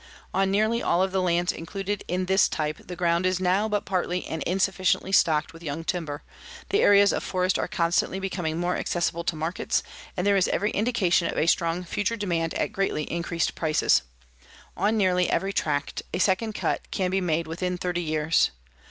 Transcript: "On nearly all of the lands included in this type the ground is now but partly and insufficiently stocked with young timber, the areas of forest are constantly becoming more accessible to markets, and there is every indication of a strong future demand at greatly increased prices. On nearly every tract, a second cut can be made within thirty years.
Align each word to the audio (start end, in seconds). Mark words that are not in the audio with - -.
"On 0.33 0.49
nearly 0.49 0.81
all 0.81 1.03
of 1.03 1.11
the 1.11 1.21
lands 1.21 1.51
included 1.51 2.03
in 2.07 2.25
this 2.25 2.49
type 2.49 2.87
the 2.87 2.95
ground 2.95 3.23
is 3.23 3.39
now 3.39 3.69
but 3.69 3.85
partly 3.85 4.25
and 4.25 4.41
insufficiently 4.47 5.11
stocked 5.11 5.53
with 5.53 5.61
young 5.61 5.83
timber, 5.83 6.23
the 6.69 6.81
areas 6.81 7.13
of 7.13 7.21
forest 7.21 7.59
are 7.59 7.67
constantly 7.67 8.19
becoming 8.19 8.57
more 8.57 8.75
accessible 8.75 9.23
to 9.23 9.35
markets, 9.35 9.83
and 10.17 10.25
there 10.25 10.35
is 10.35 10.47
every 10.47 10.71
indication 10.71 11.27
of 11.27 11.37
a 11.37 11.45
strong 11.45 11.83
future 11.83 12.17
demand 12.17 12.55
at 12.55 12.71
greatly 12.73 13.03
increased 13.13 13.53
prices. 13.53 14.01
On 14.75 14.97
nearly 14.97 15.29
every 15.29 15.53
tract, 15.53 16.01
a 16.15 16.17
second 16.17 16.53
cut 16.55 16.89
can 16.89 17.11
be 17.11 17.21
made 17.21 17.45
within 17.45 17.77
thirty 17.77 18.01
years. 18.01 18.49